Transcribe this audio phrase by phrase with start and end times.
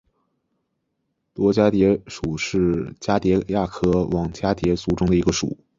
[1.35, 5.59] 络蛱蝶属是蛱蝶亚科网蛱蝶族中的一个属。